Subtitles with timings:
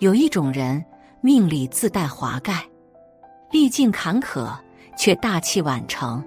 [0.00, 0.82] 有一种人
[1.20, 2.66] 命里自带华盖，
[3.50, 4.50] 历尽坎坷
[4.96, 6.24] 却大器晚成。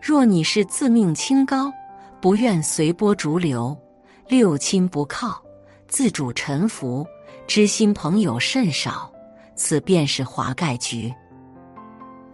[0.00, 1.72] 若你是自命清高，
[2.20, 3.76] 不愿随波逐流，
[4.28, 5.42] 六亲不靠，
[5.88, 7.04] 自主沉浮，
[7.48, 9.10] 知心朋友甚少，
[9.56, 11.12] 此便是华盖局。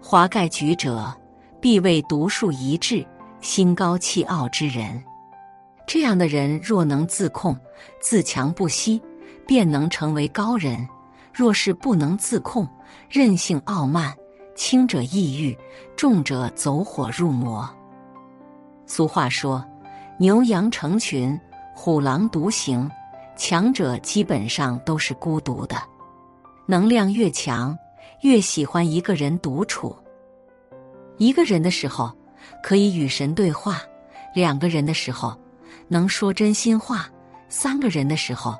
[0.02, 1.10] 华盖局者，
[1.58, 3.02] 必为独树一帜、
[3.40, 5.02] 心高气傲之人。
[5.86, 7.58] 这样的人若能自控、
[7.98, 9.00] 自强不息，
[9.46, 10.86] 便能成为高人；
[11.32, 12.68] 若是不能自控、
[13.08, 14.14] 任性傲慢，
[14.54, 15.56] 轻者抑郁，
[15.96, 17.68] 重者走火入魔。
[18.86, 19.64] 俗话说
[20.18, 21.38] ：“牛羊成群，
[21.74, 22.90] 虎狼独行。”
[23.38, 25.76] 强者基本上都是孤独的，
[26.64, 27.76] 能量越强，
[28.22, 29.94] 越喜欢一个人独处。
[31.18, 32.10] 一个人的时候，
[32.62, 33.74] 可以与神对话；
[34.34, 35.38] 两个人的时候，
[35.86, 37.04] 能说真心话；
[37.50, 38.56] 三个人的时候，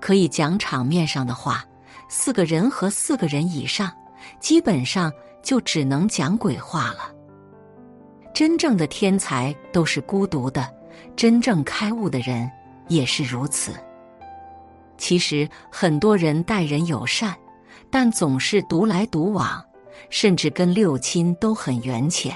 [0.00, 1.56] 可以讲场面上的话；
[2.08, 3.90] 四个人和四个人以上，
[4.40, 7.12] 基本上就只能讲鬼话了。
[8.34, 10.68] 真正的天才都是孤独的，
[11.16, 12.50] 真正开悟的人
[12.88, 13.72] 也是如此。
[14.98, 17.34] 其实很多人待人友善，
[17.90, 19.64] 但总是独来独往，
[20.10, 22.34] 甚至跟六亲都很缘浅。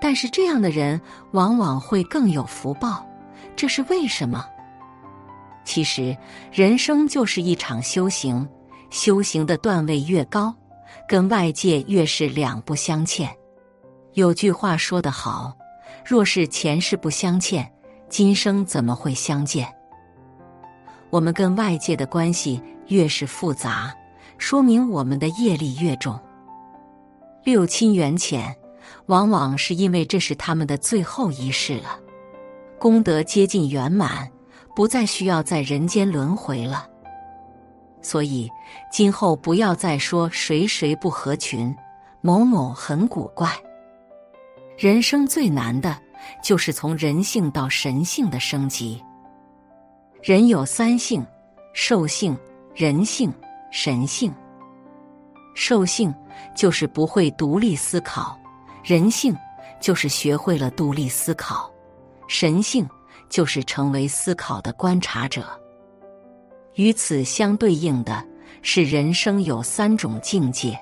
[0.00, 1.00] 但是这样的人
[1.32, 3.04] 往往会更有福报，
[3.56, 4.46] 这是为什么？
[5.68, 6.16] 其实
[6.50, 8.48] 人生就是一场修行，
[8.88, 10.52] 修行的段位越高，
[11.06, 13.28] 跟外界越是两不相欠。
[14.14, 15.54] 有句话说得好
[16.06, 17.70] ：“若是前世不相欠，
[18.08, 19.68] 今生怎么会相见？”
[21.12, 23.94] 我们跟外界的关系越是复杂，
[24.38, 26.18] 说明我们的业力越重。
[27.44, 28.56] 六亲缘浅，
[29.04, 32.00] 往往是因为这是他们的最后一世了，
[32.78, 34.30] 功德接近圆满，
[34.78, 36.88] 不再需要在人间轮回了。
[38.00, 38.48] 所以，
[38.92, 41.74] 今后不要再说谁谁不合群，
[42.20, 43.50] 某某很古怪。
[44.76, 45.98] 人生最难的，
[46.44, 49.04] 就是从人性到神性的升级。
[50.22, 51.26] 人有三性：
[51.72, 52.38] 兽性、
[52.72, 53.34] 人性、
[53.72, 54.32] 神性。
[55.56, 56.14] 兽性
[56.54, 58.38] 就是不会独立思考，
[58.84, 59.36] 人性
[59.80, 61.68] 就是学会了独立思考，
[62.28, 62.88] 神性
[63.28, 65.46] 就是成为思考的观察者。
[66.74, 68.24] 与此相对应的
[68.62, 70.78] 是，人生有三种境界。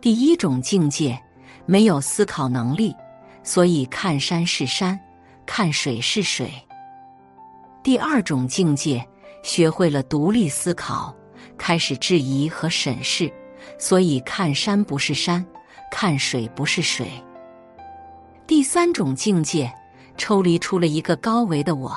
[0.00, 1.20] 第一种境界，
[1.66, 2.94] 没有思考能力，
[3.42, 4.98] 所以看山是山，
[5.44, 6.50] 看水是水。
[7.82, 9.06] 第二种境界，
[9.42, 11.14] 学会了独立思考，
[11.58, 13.30] 开始质疑和审视，
[13.78, 15.44] 所以看山不是山，
[15.90, 17.10] 看水不是水。
[18.46, 19.72] 第三种境界，
[20.20, 21.96] 抽离出了一个高维的我，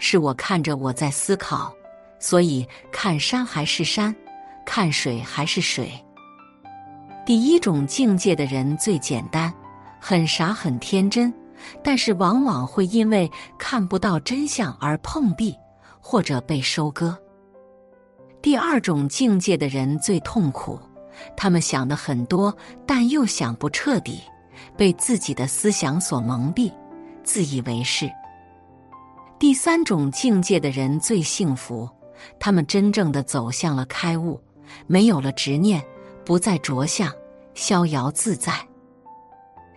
[0.00, 1.72] 是我看着我在思考，
[2.18, 4.12] 所以看山还是山，
[4.66, 5.92] 看水还是水。
[7.24, 9.54] 第一种境界的人最简单，
[10.00, 11.32] 很傻很天真。
[11.82, 15.54] 但是往往会因为看不到真相而碰壁，
[16.00, 17.16] 或者被收割。
[18.42, 20.80] 第二种境界的人最痛苦，
[21.36, 22.52] 他们想的很多，
[22.86, 24.22] 但又想不彻底，
[24.74, 26.72] 被自己的思想所蒙蔽，
[27.30, 28.10] 自以为是。
[29.38, 31.88] 第三种境界的人最幸福，
[32.40, 34.40] 他们真正的走向了开悟，
[34.88, 35.80] 没有了执念，
[36.24, 37.08] 不再着相，
[37.54, 38.52] 逍遥自在。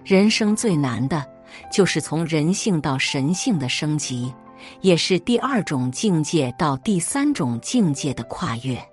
[0.04, 1.24] 人生最难的。
[1.72, 4.34] 就是从人性到神性的升级，
[4.82, 8.84] 也是第二种境界到第三种境界的跨越。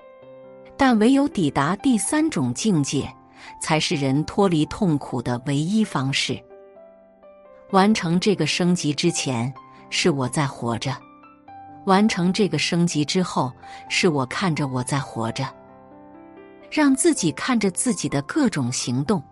[0.77, 3.11] 但唯有抵达第三种境界，
[3.63, 6.39] 才是人脱离痛苦的唯一方式。
[7.73, 9.53] 完成这个升级之前，
[9.91, 10.93] 是我在活着；
[11.87, 13.53] 完成这个升级之后，
[13.89, 15.49] 是我看着我在活着。
[16.69, 19.23] 让自己看着自己的各种行动，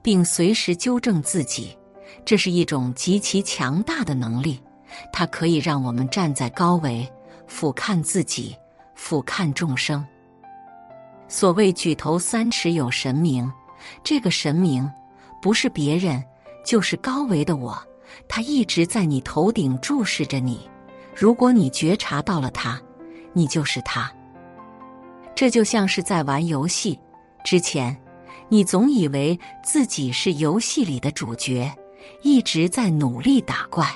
[0.00, 1.76] 并随时纠正自己。
[2.24, 4.60] 这是一种极其强大的能力，
[5.12, 7.08] 它可以让我们站在高维，
[7.46, 8.56] 俯瞰自己，
[8.94, 10.04] 俯瞰众生。
[11.26, 13.52] 所谓举头三尺有神明，
[14.02, 14.90] 这个神明
[15.42, 16.24] 不是别人，
[16.64, 17.76] 就是高维的我，
[18.28, 20.68] 他一直在你头顶注视着你。
[21.14, 22.80] 如果你觉察到了他，
[23.32, 24.12] 你就是他。
[25.34, 26.98] 这就像是在玩游戏
[27.44, 27.96] 之前，
[28.48, 31.70] 你总以为自己是游戏里的主角。
[32.22, 33.86] 一直在努力打怪，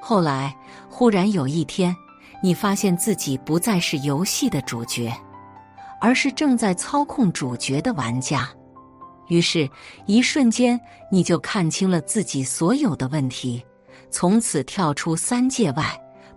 [0.00, 0.56] 后来
[0.88, 1.94] 忽然有一天，
[2.42, 5.12] 你发现自己不再是游戏的主角，
[6.00, 8.48] 而是正在操控主角的玩家。
[9.28, 9.68] 于是，
[10.06, 10.80] 一瞬间
[11.10, 13.64] 你就看清了自己所有的问题，
[14.10, 15.84] 从此跳出三界外，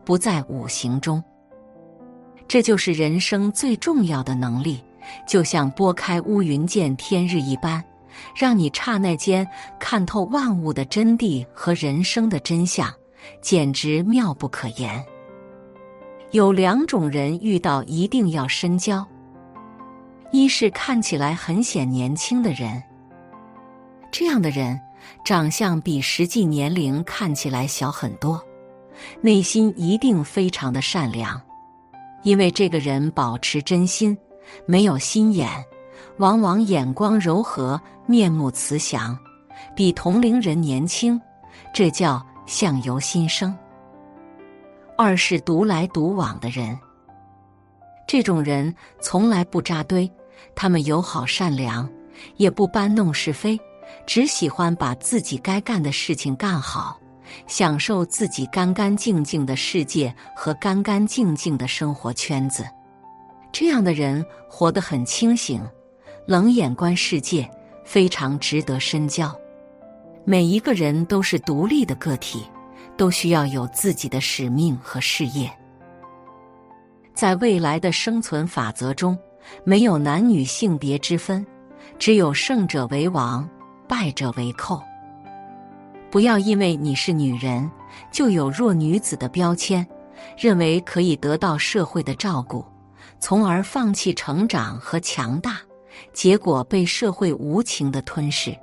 [0.04, 1.24] 不在五行中。
[2.48, 4.84] 这就是人生最重要的能力，
[5.28, 7.84] 就像拨开乌云见天日一般，
[8.36, 9.48] 让你刹那间
[9.80, 12.92] 看透万物的真谛和人生的真相，
[13.40, 15.06] 简直妙不可言。
[16.32, 19.08] 有两种人遇到一定要深交，
[20.32, 22.82] 一是看起来很显年轻的人，
[24.12, 24.80] 这样的人
[25.24, 28.42] 长相比实际年龄看起来小很多，
[29.22, 31.42] 内心一定非常的善良。
[32.24, 34.16] 因为这个人保持真心，
[34.66, 35.50] 没有心眼，
[36.18, 39.18] 往往眼光柔和，面目慈祥，
[39.76, 41.20] 比同龄人年轻，
[41.74, 43.58] 这叫相由心生。
[44.98, 46.78] 二是独来独往的人，
[48.06, 50.12] 这种人从来不扎堆，
[50.56, 51.90] 他们友好善良，
[52.38, 53.60] 也不搬弄是非，
[54.06, 57.00] 只喜欢把自己该干的事情干好。
[57.46, 62.66] 享受自己干干净净的世界和干干净净的生活圈子，
[63.52, 65.62] 这样的人活得很清醒，
[66.26, 67.48] 冷眼观世界，
[67.86, 69.32] 非常值得深交。
[70.26, 72.44] 每一个人都是独立的个体，
[72.98, 75.52] 都需要有自己的使命和事业。
[77.14, 79.16] 在未来的生存法则中，
[79.64, 81.46] 没有男女性别之分，
[81.98, 83.48] 只有胜者为王，
[83.88, 84.82] 败者为寇。
[86.12, 87.70] 不要因为你是女人，
[88.12, 89.86] 就有弱女子的标签，
[90.38, 92.66] 认为可以得到社会的照顾，
[93.20, 95.58] 从而放弃成长和强大，
[96.14, 98.56] 结果被社会无情的吞噬。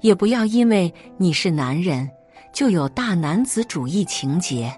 [0.00, 2.08] 也不要因为你是男人，
[2.52, 4.72] 就有大男子主义情节，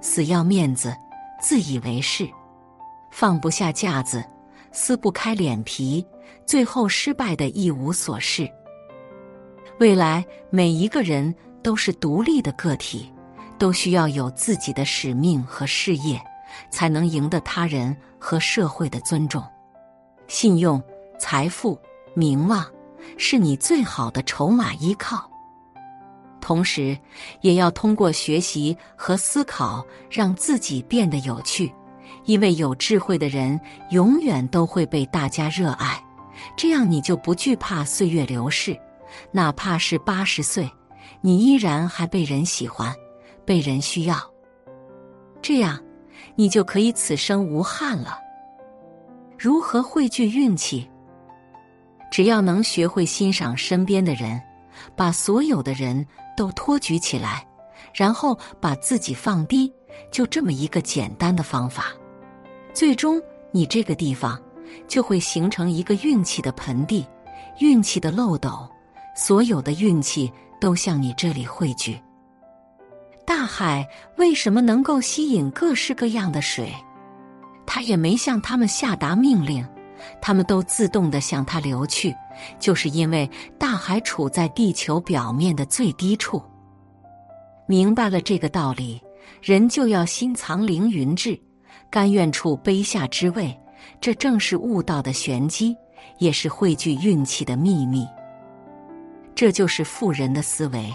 [0.00, 0.94] 死要面子，
[1.40, 2.28] 自以为是，
[3.10, 4.22] 放不下架子，
[4.72, 6.04] 撕不开脸皮，
[6.46, 8.50] 最后失败的一无所事。
[9.78, 13.12] 未来每一个人都是独立的个体，
[13.58, 16.20] 都需要有自己的使命和事业，
[16.70, 19.42] 才能赢得他人和社会的尊重。
[20.26, 20.82] 信用、
[21.18, 21.78] 财富、
[22.14, 22.66] 名望
[23.16, 25.30] 是你最好的筹码依靠，
[26.40, 26.98] 同时
[27.40, 31.72] 也要通过学习和思考，让自己变得有趣。
[32.28, 33.58] 因为有智慧的人
[33.88, 35.98] 永远都会被大家热爱，
[36.54, 38.78] 这样你就不惧怕岁月流逝。
[39.32, 40.70] 哪怕是八十岁，
[41.22, 42.94] 你依然还被人喜欢，
[43.46, 44.18] 被人需要。
[45.40, 45.82] 这样，
[46.36, 48.18] 你就可以此生无憾了。
[49.38, 50.86] 如何汇聚运气？
[52.10, 54.38] 只要能学会欣赏身边的人，
[54.94, 57.42] 把所有的人都托举起来，
[57.94, 59.72] 然后把自己放低，
[60.12, 61.86] 就这么一个简单的方法，
[62.78, 63.20] 最终
[63.50, 64.40] 你这个地方
[64.86, 67.04] 就会形成一个运气的盆地，
[67.58, 68.68] 运气的漏斗。
[69.16, 72.00] 所有的运气都向你这里汇聚。
[73.26, 73.84] 大海
[74.16, 76.72] 为什么能够吸引各式各样的水？
[77.66, 79.66] 它也没向他们下达命令，
[80.22, 82.14] 他们都自动的向它流去，
[82.60, 83.28] 就是因为
[83.58, 86.40] 大海处在地球表面的最低处。
[87.66, 89.02] 明白了这个道理，
[89.42, 91.36] 人就要心藏凌云志，
[91.90, 93.58] 甘愿处卑下之位。
[94.00, 95.76] 这正是悟道的玄机，
[96.18, 98.06] 也是汇聚运气的秘密。
[99.34, 100.92] 这就是富人的思维。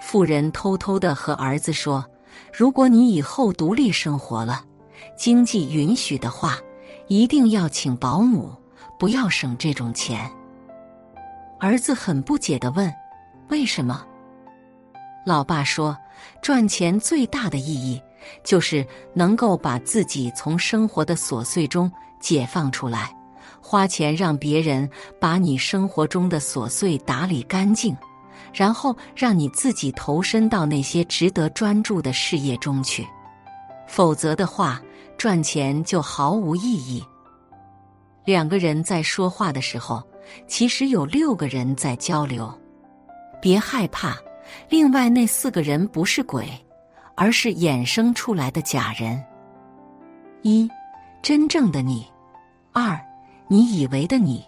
[0.00, 2.04] 富人偷偷的和儿子说
[2.52, 4.62] ：“如果你以后独立生活了，
[5.16, 6.58] 经济允许的话，
[7.08, 8.54] 一定要请保姆，
[8.98, 10.30] 不要省这种钱。”
[11.58, 12.92] 儿子很不解的问
[13.48, 14.06] ：“为什么？”
[15.24, 15.96] 老爸说
[16.40, 18.00] ：“赚钱最大的意义，
[18.44, 21.90] 就是能够把自己从生活的琐碎中
[22.20, 23.14] 解放出来。”
[23.60, 24.88] 花钱让别人
[25.20, 27.96] 把你生活中的琐碎打理干净，
[28.54, 33.04] 然后让你自己投身到那些值得专注的事业中去。
[33.88, 34.80] 否则的话，
[35.18, 37.02] 赚钱就毫无意义。
[38.24, 40.00] 两个人在说话的时候，
[40.46, 42.52] 其实有六个人在交流。
[43.40, 44.16] 别害怕，
[44.68, 46.48] 另外那四个人不是鬼，
[47.16, 49.20] 而是衍生出来的假人。
[50.42, 50.70] 一，
[51.22, 52.04] 真正的你；
[52.72, 52.96] 二。
[53.48, 54.44] 你以为的你，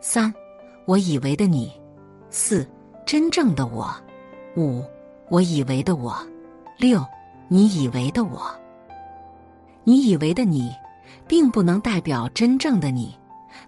[0.00, 0.32] 三，
[0.86, 1.70] 我以为的你，
[2.30, 2.66] 四，
[3.04, 3.94] 真正的我，
[4.56, 4.82] 五，
[5.28, 6.16] 我以为的我，
[6.78, 7.04] 六，
[7.46, 8.40] 你以为的我。
[9.84, 10.74] 你以为的你，
[11.26, 13.14] 并不能代表真正的你，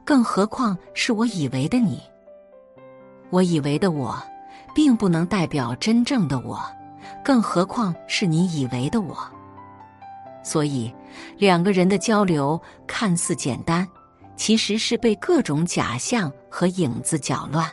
[0.03, 2.01] 更何况是我以为的你。
[3.29, 4.17] 我以为的我，
[4.75, 6.59] 并不能代表真正的我，
[7.25, 9.17] 更何况是你以为的我。
[10.43, 10.93] 所以，
[11.39, 13.87] 两个人的交流看似简单。
[14.37, 17.71] 其实是被各种假象和影子搅乱，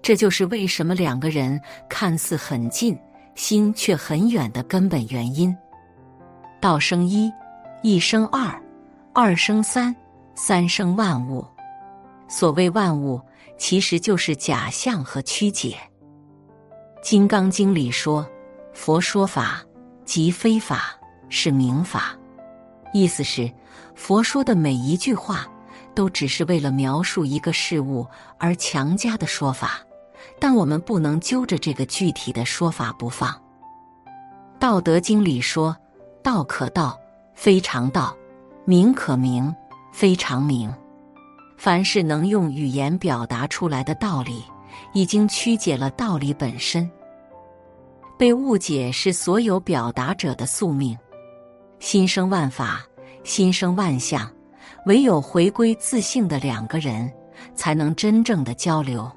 [0.00, 2.98] 这就是为什么两个人看似很近，
[3.34, 5.54] 心却很远的根本原因。
[6.62, 7.30] 道生一，
[7.82, 8.58] 一生二，
[9.12, 9.94] 二生三，
[10.34, 11.46] 三生万物。
[12.26, 13.20] 所谓万物，
[13.58, 15.76] 其实就是假象和曲解。
[17.02, 18.26] 《金刚经》里说
[18.72, 19.62] ：“佛说法，
[20.04, 20.98] 即非法，
[21.28, 22.16] 是名法。”
[22.92, 23.50] 意思是，
[23.94, 25.46] 佛说的每一句话，
[25.94, 28.06] 都只是为了描述一个事物
[28.38, 29.80] 而强加的说法，
[30.38, 33.30] 但我们不能揪着这个具体的说法不放。
[34.58, 35.76] 《道德经》里说
[36.22, 36.98] ：“道可道，
[37.34, 38.14] 非常道；
[38.64, 39.54] 名可名，
[39.92, 40.72] 非常名。”
[41.56, 44.44] 凡是能用语言表达出来的道理，
[44.92, 46.90] 已经曲解了道理本身。
[48.22, 50.96] 被误解是所有表达者的宿命。
[51.80, 52.80] 心生万法，
[53.24, 54.32] 心生万象，
[54.86, 57.12] 唯有回归自性的两个人，
[57.56, 59.10] 才能真正的交流。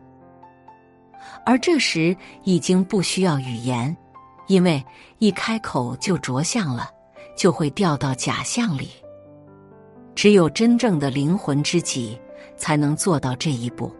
[1.45, 3.95] 而这时已经不需要语言，
[4.47, 4.83] 因为
[5.19, 6.89] 一开口就着相了，
[7.37, 8.89] 就会掉到假象里。
[10.15, 12.19] 只有真正的灵魂知己，
[12.57, 13.95] 才能做到这一步。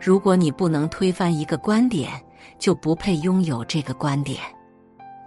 [0.00, 2.10] 如果你不能推翻一个观点，
[2.58, 4.38] 就不配拥有这个观点，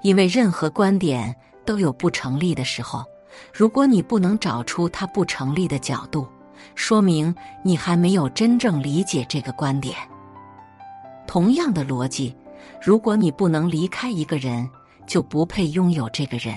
[0.01, 1.35] 因为任何观点。
[1.65, 3.03] 都有不成立的时候。
[3.51, 6.27] 如果你不能找出它不成立的角度，
[6.75, 9.95] 说明你还没有真正理解这个观点。
[11.25, 12.35] 同样的逻辑，
[12.79, 14.69] 如果你不能离开一个人，
[15.07, 16.55] 就不配拥有这个人。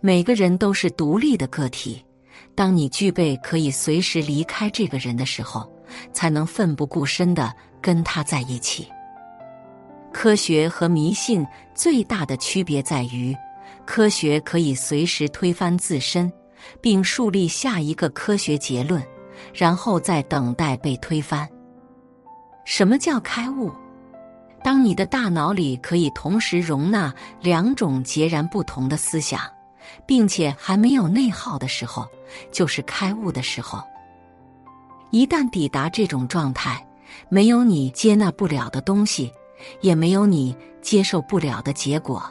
[0.00, 2.00] 每个人都是独立的个体，
[2.54, 5.68] 当你具备可以随时离开这个人的时候，
[6.12, 7.52] 才能奋不顾身的
[7.82, 8.88] 跟他在一起。
[10.14, 11.44] 科学和迷信
[11.74, 13.36] 最大的区别在于。
[13.84, 16.32] 科学可以随时推翻自身，
[16.80, 19.02] 并树立下一个科学结论，
[19.52, 21.46] 然后再等待被推翻。
[22.64, 23.70] 什么叫开悟？
[24.62, 29.40] 当你的大脑里可以同时容纳两种截然不同的思想，
[30.06, 32.06] 并且还没有内耗的时候，
[32.50, 33.82] 就是开悟的时候。
[35.10, 36.82] 一旦抵达这种状态，
[37.28, 39.30] 没有你接纳不了的东西，
[39.80, 42.22] 也没有你接受不了的结果。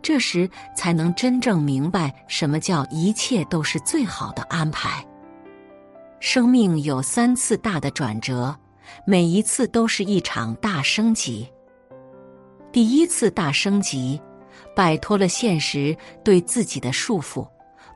[0.00, 5.04] 这时才能真正明白什么叫一切都是最好的安排。
[6.20, 8.56] 生命有三次大的转折，
[9.04, 11.48] 每一次都是一场大升级。
[12.70, 14.20] 第一次大升级，
[14.74, 17.46] 摆脱了现实对自己的束缚，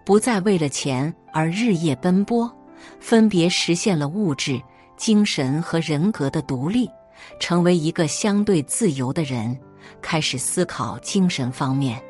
[0.05, 2.52] 不再为了钱而日夜奔波，
[2.99, 4.61] 分别实现了物质、
[4.97, 6.90] 精神和人格的独立，
[7.38, 9.58] 成为一个相对自由的人。
[10.02, 12.02] 开始思考精神方面。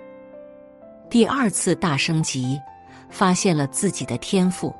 [1.11, 2.59] 第二次大升级，
[3.11, 4.75] 发现了自己的天赋，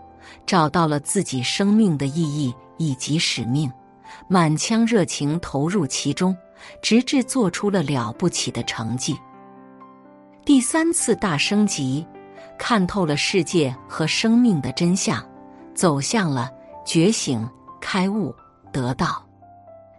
[0.47, 3.71] 找到了自己生命的意义以及使命，
[4.29, 6.35] 满腔热情投入其中，
[6.81, 9.15] 直至做出了了不起的成绩。
[10.45, 12.07] 第三次大升级，
[12.59, 15.23] 看透了世界和生命的真相，
[15.75, 16.51] 走向了
[16.85, 17.47] 觉醒、
[17.79, 18.35] 开悟、
[18.73, 19.26] 得道，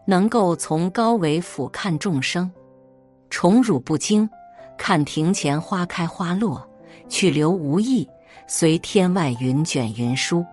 [0.08, 2.50] 能够从高维俯瞰众生。
[3.30, 4.28] 宠辱不惊，
[4.78, 6.66] 看庭前花开花落，
[7.10, 8.08] 去留无意，
[8.48, 10.46] 随天外云卷云舒。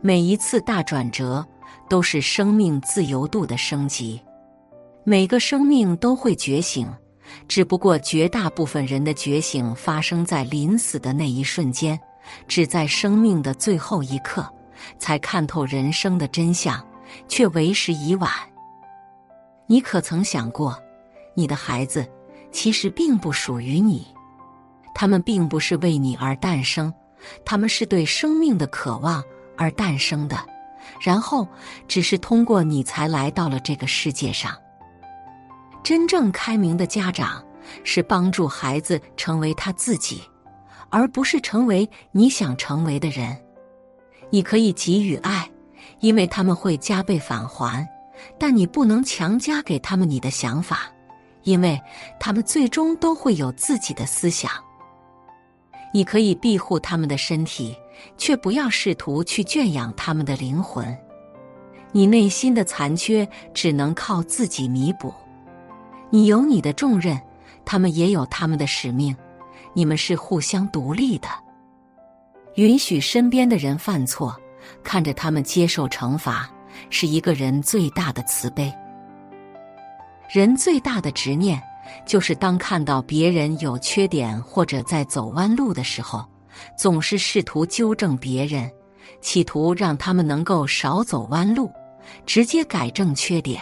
[0.00, 1.46] 每一次大转折，
[1.86, 4.18] 都是生命自由度的升级。
[5.04, 6.88] 每个生命都会觉醒，
[7.46, 12.00] 只不过绝大部分人的觉醒发生在临死的那一瞬间，
[12.48, 14.46] 只在生命的最后一刻，
[14.98, 16.82] 才看透人生的真相，
[17.28, 18.30] 却为时已晚。
[19.66, 20.76] 你可曾想过？
[21.34, 22.06] 你的孩子
[22.50, 24.06] 其实并不属于你，
[24.94, 26.92] 他们并不是为你而诞生，
[27.44, 29.22] 他们是对生命的渴望
[29.56, 30.36] 而诞生的，
[31.00, 31.46] 然后
[31.86, 34.56] 只是通过你才来到了这个世界上。
[35.82, 37.42] 真正开明的家长
[37.84, 40.22] 是帮助孩子成为他自己，
[40.90, 43.36] 而不是成为你想成为的人。
[44.30, 45.49] 你可以给予爱，
[46.00, 47.88] 因为他们会加倍返还，
[48.38, 50.90] 但你不能强加给他们你的想法。
[51.44, 51.80] 因为
[52.18, 54.50] 他们最终都会有自己的思想。
[55.92, 57.74] 你可以庇护他们的身体，
[58.18, 60.94] 却不要试图去圈养他们的灵魂。
[61.92, 65.12] 你内心的残缺只能靠自己弥补。
[66.10, 67.18] 你有你的重任，
[67.64, 69.16] 他们也有他们的使命。
[69.72, 71.28] 你们是互相独立的。
[72.56, 74.38] 允许身边的人犯错，
[74.82, 76.50] 看着他们接受惩罚，
[76.88, 78.72] 是一个人最大的慈悲。
[80.32, 81.60] 人最大的执念，
[82.06, 86.24] 就是当看到别人有缺点或者在走弯路的时候，
[86.76, 88.70] 总是试图纠正别人，
[89.20, 91.70] 企图让他们能够少走弯路，
[92.24, 93.60] 直接改正缺点。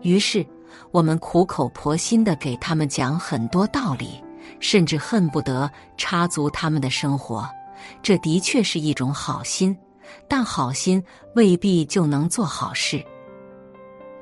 [0.00, 0.46] 于是，
[0.92, 4.22] 我们苦口婆心的给他们讲很多道理，
[4.60, 7.46] 甚至恨不得插足他们的生活。
[8.02, 9.76] 这的确是一种好心，
[10.26, 11.02] 但好心
[11.34, 13.04] 未必就能做好事。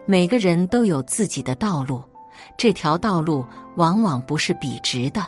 [0.06, 2.02] 每个人都有自己的道路，
[2.56, 3.44] 这条道路
[3.76, 5.26] 往往不是笔直的，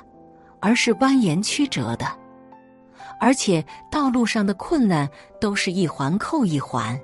[0.60, 2.06] 而是蜿蜒曲折的。
[3.20, 5.08] 而且道路上的困难
[5.40, 6.96] 都是一环扣一环，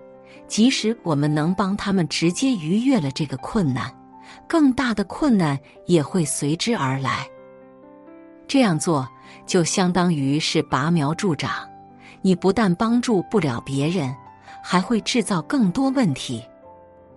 [0.46, 3.92] 即使我们能帮他们直接逾越了这个困难，
[4.46, 7.28] 更大的困难也会随之而来。
[8.46, 9.08] 这样做
[9.44, 11.68] 就相当于是拔苗助长，
[12.26, 14.16] 你不但帮助不了别人，
[14.62, 16.42] 还会制造更多问题，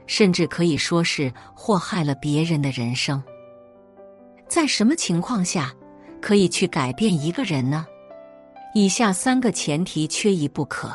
[0.05, 3.23] 甚至可以说是祸害了别人的人生。
[4.49, 5.73] 在什么情况下
[6.21, 7.87] 可以去改变一个人呢？
[8.73, 10.91] 以下三个前提缺一不可：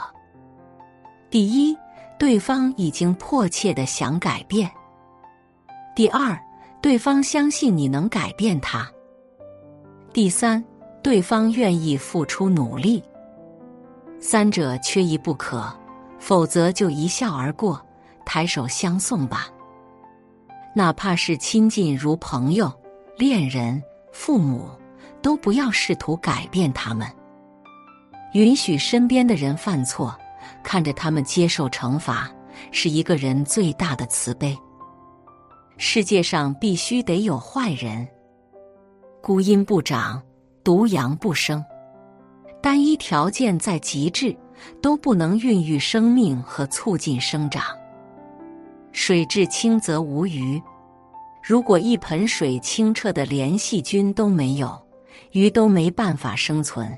[1.30, 1.74] 第一，
[2.18, 4.68] 对方已经迫切的想改变；
[5.96, 6.38] 第二，
[6.82, 8.86] 对方相信你能改变他。
[10.12, 10.62] 第三，
[11.02, 13.02] 对方愿意付出努力，
[14.24, 15.68] 三者缺一不可，
[16.20, 17.84] 否则就一笑而过，
[18.24, 19.48] 抬手相送吧。
[20.76, 22.72] 哪怕是亲近如朋友、
[23.18, 24.70] 恋人、父母，
[25.20, 27.06] 都不要试图改变他们。
[28.32, 30.16] 允许身边的人犯错，
[30.62, 32.30] 看着他们接受惩罚，
[32.70, 34.56] 是一个人最大的慈悲。
[35.78, 38.06] 世界上必须得有坏人。
[39.20, 40.22] 孤阴不长，
[40.62, 41.62] 独阳不生。
[42.62, 44.34] 单一条件再极致，
[44.80, 47.64] 都不能孕育生命和促进生长。
[48.92, 50.62] 水至清则无鱼。
[51.42, 54.80] 如果一盆水清澈的，连细菌都没有，
[55.32, 56.96] 鱼都没办法生存。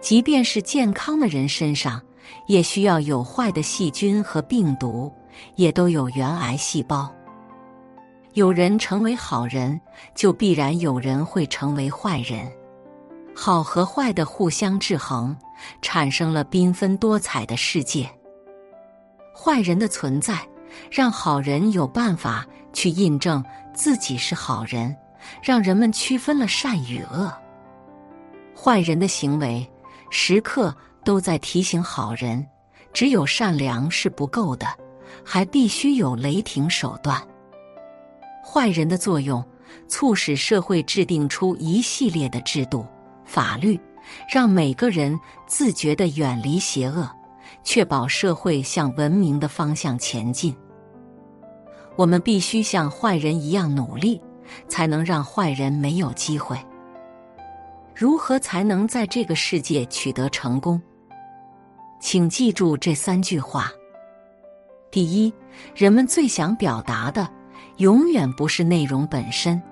[0.00, 2.00] 即便是健康的人身上，
[2.46, 5.12] 也需要有坏的细菌和病毒，
[5.56, 7.12] 也都有原癌细胞。
[8.32, 9.78] 有人成为好人，
[10.14, 12.50] 就必然有人会成为坏人。
[13.42, 15.34] 好和坏的互相制衡，
[15.80, 18.06] 产生了缤纷多彩的世界。
[19.34, 20.46] 坏人的存在，
[20.90, 24.94] 让好人有办法去印证自己是好人，
[25.42, 27.32] 让人们区分了善与恶。
[28.54, 29.66] 坏人的行为，
[30.10, 32.46] 时刻都在提醒好人：
[32.92, 34.66] 只有善良是不够的，
[35.24, 37.18] 还必须有雷霆手段。
[38.44, 39.42] 坏人的作用，
[39.88, 42.86] 促使社会制定出一系列的制度、
[43.30, 43.78] 法律，
[44.28, 45.16] 让每个人
[45.46, 47.08] 自觉地远离邪恶，
[47.62, 50.52] 确保社会向文明的方向前进。
[51.94, 54.20] 我们必须像坏人一样努力，
[54.66, 56.58] 才能让坏人没有机会。
[57.94, 60.82] 如何才能在这个世界取得成功？
[62.00, 63.70] 请记住这三句话：
[64.90, 65.32] 第一，
[65.76, 67.28] 人们最想表达的。
[67.76, 69.62] 永远不是内容本身，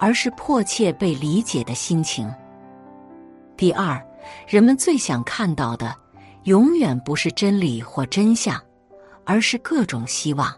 [0.00, 2.28] 而是迫切被理解的心情。
[3.56, 4.04] 第二，
[4.46, 5.94] 人们最想看到的，
[6.44, 8.60] 永远不是真理或真相，
[9.24, 10.54] 而是各种希望。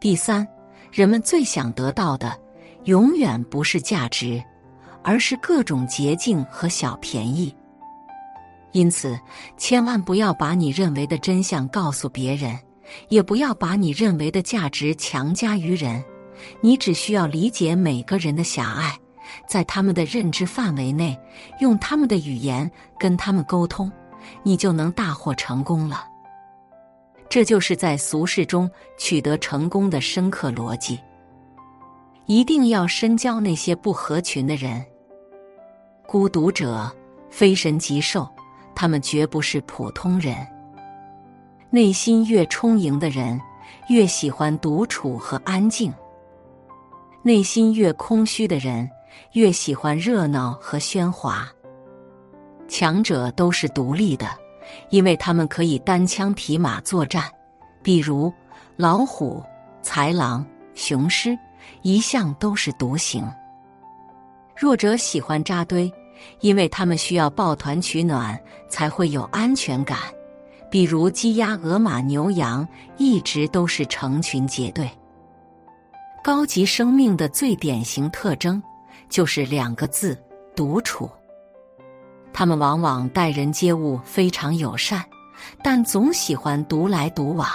[0.00, 0.46] 第三，
[0.90, 2.38] 人们最想得到的，
[2.84, 4.42] 永远不是价值，
[5.02, 7.54] 而是各种捷径和小便宜。
[8.72, 9.18] 因此，
[9.56, 12.58] 千万不要把你认为的真相告诉别人。
[13.08, 16.04] 也不要把你认为的价值强加于人，
[16.60, 18.98] 你只需要理解每个人的狭隘，
[19.46, 21.18] 在他们的认知范围内，
[21.60, 23.90] 用他们的语言跟他们沟通，
[24.42, 26.06] 你就能大获成功了。
[27.28, 31.00] 这就是在俗世中取得成功的深刻逻辑。
[32.26, 34.84] 一定要深交那些不合群的人。
[36.06, 36.90] 孤独者
[37.30, 38.28] 非神即兽，
[38.74, 40.36] 他们绝不是普通人。
[41.70, 43.40] 内心越充盈的人，
[43.88, 45.90] 越喜欢独处和安静；
[47.22, 48.88] 内心越空虚的人，
[49.32, 51.48] 越喜欢热闹和喧哗。
[52.68, 54.26] 强者都是独立的，
[54.90, 57.24] 因为他们可以单枪匹马作战，
[57.82, 58.32] 比如
[58.76, 59.42] 老虎、
[59.82, 60.44] 豺狼、
[60.74, 61.38] 雄狮，
[61.82, 63.30] 一向都是独行。
[64.56, 65.92] 弱者喜欢扎堆，
[66.40, 69.98] 因为他们需要抱团取暖，才会有安全感。
[70.70, 74.90] 比如鸡鸭鹅马牛羊，一直都是成群结队。
[76.24, 78.62] 高级生命的最典型特征
[79.12, 80.16] 就是两个字：
[80.56, 81.08] 独处。
[82.32, 85.04] 他们往往待人接物非常友善，
[85.62, 87.46] 但总喜欢独来独往。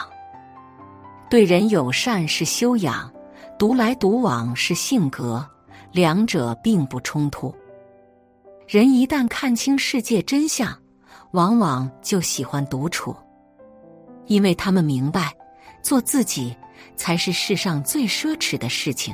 [1.31, 3.11] 对人友善是修养，
[3.57, 5.43] 独来独往是性格，
[5.91, 7.51] 两者并不冲突。
[8.67, 10.77] 人一旦看清世界真相。
[11.31, 13.13] 往往就喜欢独处，
[14.27, 15.35] 因为他们明白，
[15.83, 16.55] 做自己
[16.95, 19.13] 才是世上最奢侈的事情。